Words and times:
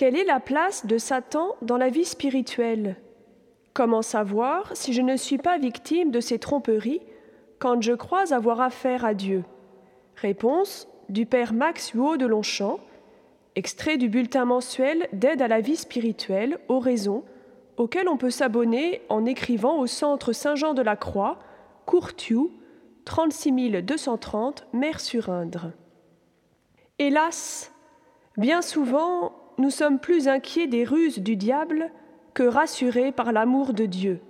Quelle 0.00 0.16
est 0.16 0.24
la 0.24 0.40
place 0.40 0.86
de 0.86 0.96
Satan 0.96 1.56
dans 1.60 1.76
la 1.76 1.90
vie 1.90 2.06
spirituelle? 2.06 2.96
Comment 3.74 4.00
savoir 4.00 4.74
si 4.74 4.94
je 4.94 5.02
ne 5.02 5.14
suis 5.14 5.36
pas 5.36 5.58
victime 5.58 6.10
de 6.10 6.20
ces 6.20 6.38
tromperies 6.38 7.02
quand 7.58 7.82
je 7.82 7.92
crois 7.92 8.32
avoir 8.32 8.62
affaire 8.62 9.04
à 9.04 9.12
Dieu? 9.12 9.44
Réponse 10.16 10.88
du 11.10 11.26
Père 11.26 11.52
Max 11.52 11.92
Huot 11.92 12.16
de 12.16 12.24
Longchamp, 12.24 12.80
extrait 13.56 13.98
du 13.98 14.08
bulletin 14.08 14.46
mensuel 14.46 15.06
d'aide 15.12 15.42
à 15.42 15.48
la 15.48 15.60
vie 15.60 15.76
spirituelle, 15.76 16.60
Oraison, 16.68 17.22
auquel 17.76 18.08
on 18.08 18.16
peut 18.16 18.30
s'abonner 18.30 19.02
en 19.10 19.26
écrivant 19.26 19.80
au 19.80 19.86
centre 19.86 20.32
Saint-Jean 20.32 20.72
de 20.72 20.80
la 20.80 20.96
Croix, 20.96 21.40
Courtiou, 21.84 22.52
36 23.04 23.82
230, 23.82 24.66
Mer-sur-Indre. 24.72 25.72
Hélas, 26.98 27.69
bien 28.40 28.62
souvent, 28.62 29.32
nous 29.58 29.70
sommes 29.70 30.00
plus 30.00 30.26
inquiets 30.26 30.66
des 30.66 30.84
ruses 30.84 31.18
du 31.18 31.36
diable 31.36 31.92
que 32.32 32.42
rassurés 32.42 33.12
par 33.12 33.32
l'amour 33.32 33.74
de 33.74 33.84
Dieu. 33.84 34.20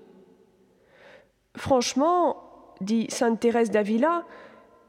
Franchement, 1.57 2.37
dit 2.81 3.07
sainte 3.09 3.39
Thérèse 3.39 3.71
d'Avila, 3.71 4.25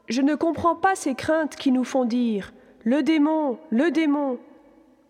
je 0.10 0.22
ne 0.22 0.34
comprends 0.36 0.76
pas 0.76 0.96
ces 0.96 1.14
craintes 1.14 1.56
qui 1.56 1.72
nous 1.72 1.84
font 1.84 2.06
dire 2.06 2.52
le 2.84 3.04
démon, 3.04 3.60
le 3.70 3.92
démon, 3.92 4.40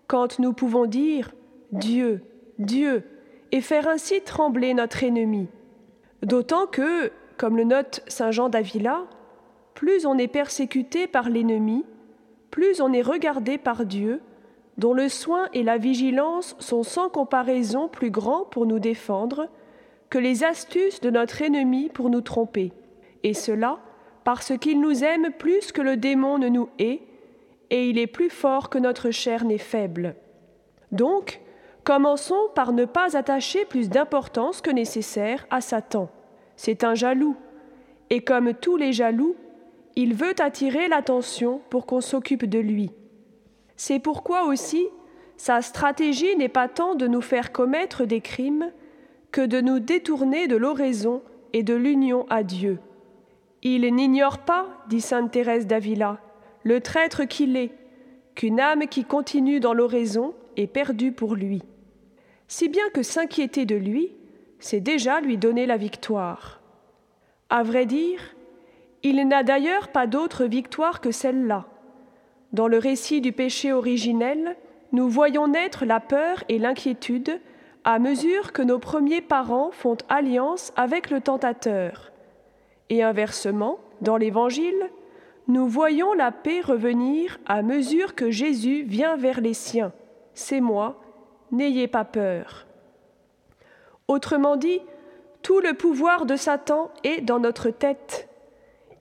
quand 0.07 0.39
nous 0.39 0.51
pouvons 0.51 0.85
dire 0.85 1.31
Dieu, 1.71 2.21
Dieu, 2.59 3.03
et 3.53 3.61
faire 3.61 3.87
ainsi 3.87 4.21
trembler 4.21 4.73
notre 4.73 5.05
ennemi. 5.05 5.47
D'autant 6.21 6.67
que, 6.67 7.11
comme 7.37 7.55
le 7.55 7.63
note 7.63 8.03
Saint 8.07 8.31
Jean 8.31 8.49
d'Avila, 8.49 9.05
plus 9.73 10.05
on 10.05 10.17
est 10.17 10.27
persécuté 10.27 11.07
par 11.07 11.29
l'ennemi, 11.29 11.85
plus 12.51 12.81
on 12.81 12.93
est 12.93 13.01
regardé 13.01 13.57
par 13.57 13.85
Dieu, 13.85 14.21
dont 14.77 14.93
le 14.93 15.09
soin 15.09 15.47
et 15.53 15.63
la 15.63 15.77
vigilance 15.77 16.55
sont 16.59 16.83
sans 16.83 17.09
comparaison 17.09 17.87
plus 17.87 18.11
grands 18.11 18.45
pour 18.45 18.65
nous 18.65 18.79
défendre 18.79 19.47
que 20.09 20.19
les 20.19 20.43
astuces 20.43 21.01
de 21.01 21.09
notre 21.09 21.41
ennemi 21.41 21.89
pour 21.89 22.09
nous 22.09 22.21
tromper, 22.21 22.73
et 23.23 23.33
cela 23.33 23.79
parce 24.23 24.55
qu'il 24.57 24.79
nous 24.79 25.03
aime 25.03 25.31
plus 25.37 25.71
que 25.71 25.81
le 25.81 25.97
démon 25.97 26.37
ne 26.37 26.47
nous 26.47 26.69
hait, 26.77 27.01
et 27.69 27.89
il 27.89 27.97
est 27.97 28.07
plus 28.07 28.29
fort 28.29 28.69
que 28.69 28.77
notre 28.77 29.09
chair 29.09 29.45
n'est 29.45 29.57
faible. 29.57 30.15
Donc, 30.91 31.41
commençons 31.83 32.49
par 32.53 32.73
ne 32.73 32.85
pas 32.85 33.17
attacher 33.17 33.65
plus 33.65 33.89
d'importance 33.89 34.61
que 34.61 34.69
nécessaire 34.69 35.47
à 35.49 35.61
Satan. 35.61 36.09
C'est 36.55 36.83
un 36.83 36.93
jaloux, 36.93 37.35
et 38.09 38.21
comme 38.21 38.53
tous 38.53 38.77
les 38.77 38.93
jaloux, 38.93 39.35
il 39.95 40.13
veut 40.13 40.35
attirer 40.39 40.87
l'attention 40.87 41.61
pour 41.69 41.85
qu'on 41.85 42.01
s'occupe 42.01 42.45
de 42.45 42.59
lui. 42.59 42.91
C'est 43.75 43.99
pourquoi 43.99 44.45
aussi 44.45 44.87
sa 45.37 45.61
stratégie 45.61 46.35
n'est 46.35 46.49
pas 46.49 46.67
tant 46.67 46.95
de 46.95 47.07
nous 47.07 47.21
faire 47.21 47.51
commettre 47.51 48.05
des 48.05 48.21
crimes 48.21 48.71
que 49.31 49.41
de 49.41 49.59
nous 49.59 49.79
détourner 49.79 50.47
de 50.47 50.55
l'oraison 50.55 51.23
et 51.53 51.63
de 51.63 51.73
l'union 51.73 52.25
à 52.29 52.43
Dieu. 52.43 52.79
Il 53.63 53.81
n'ignore 53.93 54.39
pas, 54.39 54.67
dit 54.87 55.01
sainte 55.01 55.31
Thérèse 55.31 55.67
d'Avila, 55.67 56.19
le 56.63 56.79
traître 56.79 57.25
qu'il 57.27 57.57
est, 57.57 57.71
qu'une 58.35 58.59
âme 58.59 58.87
qui 58.87 59.03
continue 59.03 59.59
dans 59.59 59.73
l'oraison 59.73 60.33
est 60.57 60.67
perdue 60.67 61.11
pour 61.11 61.35
lui. 61.35 61.61
Si 62.47 62.69
bien 62.69 62.89
que 62.93 63.03
s'inquiéter 63.03 63.65
de 63.65 63.75
lui, 63.75 64.11
c'est 64.59 64.79
déjà 64.79 65.21
lui 65.21 65.37
donner 65.37 65.65
la 65.65 65.77
victoire. 65.77 66.61
À 67.49 67.63
vrai 67.63 67.85
dire, 67.85 68.19
il 69.03 69.27
n'a 69.27 69.43
d'ailleurs 69.43 69.89
pas 69.89 70.07
d'autre 70.07 70.45
victoire 70.45 71.01
que 71.01 71.11
celle-là. 71.11 71.65
Dans 72.53 72.67
le 72.67 72.77
récit 72.77 73.21
du 73.21 73.31
péché 73.31 73.71
originel, 73.71 74.55
nous 74.91 75.09
voyons 75.09 75.47
naître 75.47 75.85
la 75.85 75.99
peur 75.99 76.43
et 76.49 76.59
l'inquiétude 76.59 77.39
à 77.83 77.97
mesure 77.97 78.51
que 78.51 78.61
nos 78.61 78.77
premiers 78.77 79.21
parents 79.21 79.71
font 79.71 79.97
alliance 80.09 80.71
avec 80.75 81.09
le 81.09 81.21
tentateur. 81.21 82.11
Et 82.89 83.01
inversement, 83.01 83.79
dans 84.01 84.17
l'Évangile, 84.17 84.89
nous 85.47 85.67
voyons 85.67 86.13
la 86.13 86.31
paix 86.31 86.61
revenir 86.61 87.39
à 87.45 87.61
mesure 87.61 88.15
que 88.15 88.29
Jésus 88.29 88.83
vient 88.83 89.15
vers 89.15 89.41
les 89.41 89.53
siens. 89.53 89.93
C'est 90.33 90.61
moi, 90.61 91.01
n'ayez 91.51 91.87
pas 91.87 92.05
peur. 92.05 92.67
Autrement 94.07 94.57
dit, 94.57 94.81
tout 95.41 95.59
le 95.59 95.73
pouvoir 95.73 96.25
de 96.25 96.35
Satan 96.35 96.91
est 97.03 97.21
dans 97.21 97.39
notre 97.39 97.69
tête. 97.69 98.29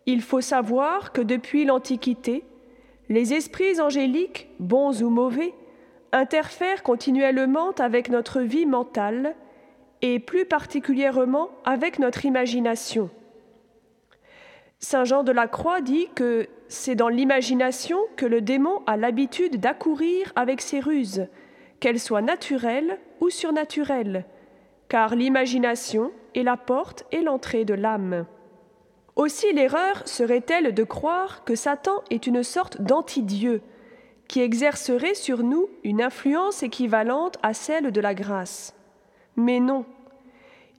Il 0.06 0.22
faut 0.22 0.40
savoir 0.40 1.12
que 1.12 1.20
depuis 1.20 1.64
l'Antiquité, 1.64 2.44
les 3.08 3.34
esprits 3.34 3.80
angéliques, 3.80 4.48
bons 4.58 5.02
ou 5.02 5.10
mauvais, 5.10 5.54
interfèrent 6.12 6.82
continuellement 6.82 7.70
avec 7.78 8.08
notre 8.08 8.40
vie 8.40 8.66
mentale 8.66 9.34
et 10.02 10.18
plus 10.18 10.44
particulièrement 10.44 11.50
avec 11.64 11.98
notre 11.98 12.24
imagination. 12.24 13.10
Saint 14.78 15.04
Jean 15.04 15.24
de 15.24 15.32
la 15.32 15.46
Croix 15.46 15.82
dit 15.82 16.08
que 16.14 16.48
c'est 16.68 16.94
dans 16.94 17.08
l'imagination 17.08 17.98
que 18.16 18.24
le 18.24 18.40
démon 18.40 18.82
a 18.86 18.96
l'habitude 18.96 19.60
d'accourir 19.60 20.32
avec 20.36 20.62
ses 20.62 20.80
ruses, 20.80 21.26
qu'elles 21.80 22.00
soient 22.00 22.22
naturelles 22.22 22.98
ou 23.20 23.28
surnaturelles, 23.28 24.24
car 24.88 25.14
l'imagination 25.14 26.12
est 26.34 26.42
la 26.42 26.56
porte 26.56 27.04
et 27.12 27.20
l'entrée 27.20 27.64
de 27.64 27.74
l'âme. 27.74 28.24
Aussi 29.20 29.52
l'erreur 29.52 30.00
serait-elle 30.06 30.72
de 30.72 30.82
croire 30.82 31.44
que 31.44 31.54
Satan 31.54 32.02
est 32.08 32.26
une 32.26 32.42
sorte 32.42 32.80
d'anti-dieu, 32.80 33.60
qui 34.28 34.40
exercerait 34.40 35.12
sur 35.12 35.42
nous 35.42 35.68
une 35.84 36.00
influence 36.00 36.62
équivalente 36.62 37.36
à 37.42 37.52
celle 37.52 37.92
de 37.92 38.00
la 38.00 38.14
grâce. 38.14 38.74
Mais 39.36 39.60
non, 39.60 39.84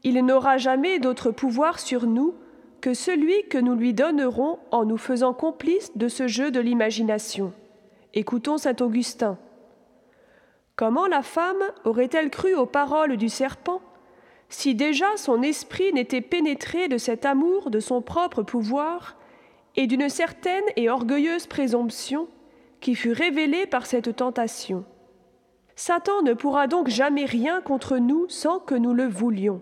il 0.04 0.26
n'aura 0.26 0.58
jamais 0.58 0.98
d'autre 0.98 1.30
pouvoir 1.30 1.78
sur 1.78 2.08
nous 2.08 2.34
que 2.82 2.96
celui 2.96 3.48
que 3.48 3.60
nous 3.60 3.76
lui 3.76 3.94
donnerons 3.94 4.58
en 4.72 4.86
nous 4.86 4.98
faisant 4.98 5.36
complices 5.36 5.96
de 5.96 6.08
ce 6.08 6.28
jeu 6.28 6.50
de 6.50 6.60
l'imagination. 6.60 7.54
Écoutons 8.16 8.58
saint 8.58 8.76
Augustin. 8.80 9.38
Comment 10.76 11.06
la 11.06 11.22
femme 11.22 11.62
aurait-elle 11.84 12.32
cru 12.32 12.56
aux 12.56 12.66
paroles 12.66 13.18
du 13.18 13.30
serpent 13.30 13.84
si 14.52 14.76
déjà 14.76 15.06
son 15.16 15.42
esprit 15.42 15.94
n'était 15.94 16.22
pénétré 16.22 16.88
de 16.90 16.98
cet 16.98 17.26
amour 17.26 17.72
de 17.72 17.80
son 17.80 18.02
propre 18.02 18.44
pouvoir 18.44 19.18
et 19.76 19.88
d'une 19.88 20.10
certaine 20.10 20.64
et 20.76 20.90
orgueilleuse 20.90 21.48
présomption 21.48 22.28
qui 22.82 22.96
fut 22.96 23.14
révélée 23.14 23.66
par 23.66 23.86
cette 23.86 24.16
tentation 24.16 24.84
Satan 25.76 26.22
ne 26.22 26.34
pourra 26.34 26.68
donc 26.68 26.90
jamais 26.90 27.26
rien 27.26 27.62
contre 27.62 27.98
nous 27.98 28.28
sans 28.28 28.60
que 28.60 28.76
nous 28.76 28.94
le 28.94 29.08
voulions. 29.08 29.62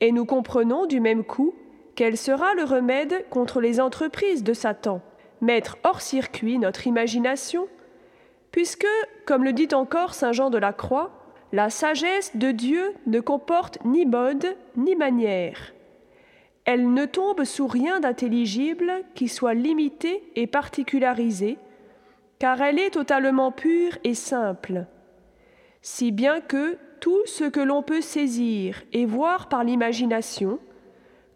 Et 0.00 0.12
nous 0.12 0.26
comprenons 0.26 0.86
du 0.86 1.00
même 1.00 1.24
coup 1.24 1.54
quel 1.94 2.16
sera 2.16 2.54
le 2.54 2.64
remède 2.64 3.24
contre 3.30 3.60
les 3.60 3.80
entreprises 3.80 4.42
de 4.42 4.52
Satan 4.52 5.00
Mettre 5.40 5.78
hors 5.84 6.00
circuit 6.00 6.58
notre 6.58 6.86
imagination 6.86 7.68
Puisque, 8.50 8.86
comme 9.24 9.44
le 9.44 9.52
dit 9.52 9.68
encore 9.72 10.14
Saint 10.14 10.32
Jean 10.32 10.50
de 10.50 10.58
la 10.58 10.72
Croix, 10.72 11.23
la 11.52 11.70
sagesse 11.70 12.36
de 12.36 12.50
Dieu 12.50 12.94
ne 13.06 13.20
comporte 13.20 13.78
ni 13.84 14.06
mode 14.06 14.56
ni 14.76 14.96
manière. 14.96 15.72
Elle 16.64 16.92
ne 16.92 17.04
tombe 17.04 17.44
sous 17.44 17.66
rien 17.66 18.00
d'intelligible 18.00 18.92
qui 19.14 19.28
soit 19.28 19.54
limité 19.54 20.22
et 20.34 20.46
particularisé, 20.46 21.58
car 22.38 22.60
elle 22.62 22.78
est 22.78 22.90
totalement 22.90 23.52
pure 23.52 23.98
et 24.02 24.14
simple. 24.14 24.86
Si 25.82 26.10
bien 26.10 26.40
que 26.40 26.78
tout 27.00 27.20
ce 27.26 27.44
que 27.44 27.60
l'on 27.60 27.82
peut 27.82 28.00
saisir 28.00 28.82
et 28.92 29.04
voir 29.04 29.48
par 29.50 29.62
l'imagination, 29.62 30.58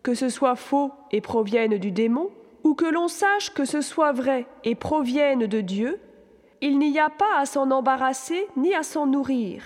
que 0.02 0.14
ce 0.14 0.30
soit 0.30 0.56
faux 0.56 0.90
et 1.12 1.20
provienne 1.20 1.76
du 1.76 1.92
démon, 1.92 2.30
ou 2.64 2.74
que 2.74 2.86
l'on 2.86 3.08
sache 3.08 3.52
que 3.52 3.66
ce 3.66 3.82
soit 3.82 4.12
vrai 4.12 4.46
et 4.64 4.74
provienne 4.74 5.46
de 5.46 5.60
Dieu, 5.60 6.00
il 6.60 6.78
n'y 6.78 6.98
a 6.98 7.10
pas 7.10 7.38
à 7.38 7.46
s'en 7.46 7.70
embarrasser 7.70 8.48
ni 8.56 8.74
à 8.74 8.82
s'en 8.82 9.06
nourrir. 9.06 9.62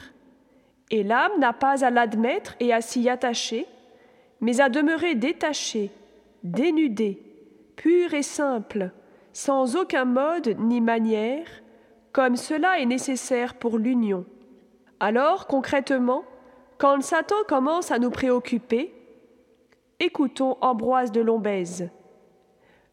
Et 0.93 1.03
l'âme 1.03 1.33
n'a 1.39 1.53
pas 1.53 1.85
à 1.85 1.91
l'admettre 1.91 2.55
et 2.61 2.73
à 2.73 2.83
s'y 2.83 3.09
attacher, 3.09 3.67
mais 4.41 4.61
à 4.61 4.69
demeurer 4.69 5.15
détachée, 5.15 5.91
dénudée, 6.45 7.21
pure 7.77 8.15
et 8.15 8.23
simple, 8.23 8.91
sans 9.33 9.75
aucun 9.77 10.05
mode 10.05 10.55
ni 10.61 10.83
manière, 10.83 11.47
comme 12.13 12.37
cela 12.37 12.79
est 12.79 12.87
nécessaire 12.87 13.55
pour 13.55 13.79
l'union. 13.79 14.27
Alors, 15.01 15.47
concrètement, 15.47 16.25
quand 16.77 17.03
Satan 17.03 17.43
commence 17.49 17.91
à 17.91 17.99
nous 17.99 18.11
préoccuper, 18.11 18.93
Écoutons 19.99 20.59
Ambroise 20.61 21.13
de 21.13 21.21
Lombèze. 21.21 21.89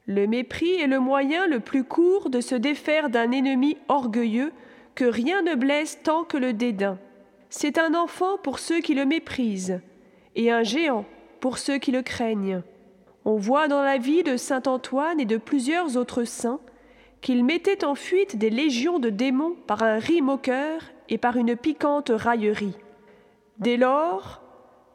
Le 0.05 0.27
mépris 0.27 0.75
est 0.75 0.85
le 0.85 0.99
moyen 0.99 1.47
le 1.47 1.59
plus 1.59 1.83
court 1.83 2.29
de 2.29 2.39
se 2.39 2.53
défaire 2.53 3.09
d'un 3.09 3.31
ennemi 3.31 3.77
orgueilleux 3.87 4.53
que 4.93 5.05
rien 5.05 5.41
ne 5.41 5.55
blesse 5.55 6.03
tant 6.03 6.23
que 6.23 6.37
le 6.37 6.53
dédain. 6.53 6.99
C'est 7.49 7.79
un 7.79 7.95
enfant 7.95 8.37
pour 8.37 8.59
ceux 8.59 8.79
qui 8.79 8.93
le 8.93 9.05
méprisent, 9.05 9.81
et 10.35 10.51
un 10.51 10.63
géant 10.63 11.05
pour 11.39 11.57
ceux 11.57 11.79
qui 11.79 11.91
le 11.91 12.03
craignent. 12.03 12.61
On 13.25 13.37
voit 13.37 13.67
dans 13.67 13.81
la 13.81 13.97
vie 13.97 14.23
de 14.23 14.37
saint 14.37 14.63
Antoine 14.67 15.19
et 15.19 15.25
de 15.25 15.37
plusieurs 15.37 15.97
autres 15.97 16.23
saints 16.23 16.59
qu'il 17.21 17.43
mettait 17.43 17.83
en 17.83 17.95
fuite 17.95 18.37
des 18.37 18.49
légions 18.49 18.99
de 18.99 19.09
démons 19.09 19.55
par 19.67 19.83
un 19.83 19.99
au 20.27 20.37
cœur 20.37 20.81
et 21.09 21.17
par 21.17 21.37
une 21.37 21.55
piquante 21.55 22.11
raillerie. 22.13 22.77
Dès 23.57 23.77
lors, 23.77 24.41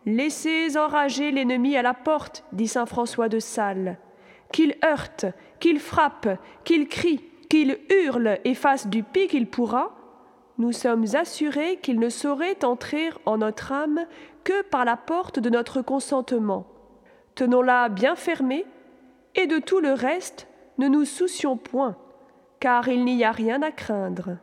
laissez 0.07 0.79
enrager 0.79 1.33
l'ennemi 1.33 1.77
à 1.77 1.83
la 1.83 1.93
porte, 1.93 2.45
dit 2.53 2.69
saint 2.69 2.87
François 2.87 3.29
de 3.29 3.41
Sales. 3.41 3.99
Qu'il 4.53 4.77
heurte, 4.85 5.27
qu'il 5.61 5.81
frappe, 5.81 6.29
qu'il 6.65 6.89
crie, 6.89 7.21
qu'il 7.51 7.79
hurle 7.91 8.39
et 8.45 8.55
fasse 8.55 8.87
du 8.87 9.03
pis 9.03 9.27
qu'il 9.27 9.49
pourra, 9.49 10.04
nous 10.59 10.73
sommes 10.73 11.05
assurés 11.15 11.79
qu'il 11.83 11.99
ne 11.99 12.09
saurait 12.09 12.65
entrer 12.65 13.11
en 13.27 13.39
notre 13.39 13.73
âme 13.73 14.07
que 14.45 14.63
par 14.63 14.85
la 14.85 14.97
porte 14.97 15.39
de 15.39 15.51
notre 15.51 15.83
consentement. 15.83 16.67
Tenons-la 17.35 17.89
bien 17.89 18.15
fermée, 18.15 18.65
et 19.35 19.47
de 19.47 19.59
tout 19.59 19.81
le 19.81 19.93
reste 19.93 20.47
ne 20.79 20.87
nous 20.87 21.05
soucions 21.05 21.57
point, 21.57 21.97
car 22.61 22.89
il 22.89 23.05
n'y 23.05 23.25
a 23.25 23.33
rien 23.33 23.63
à 23.63 23.73
craindre. 23.73 24.39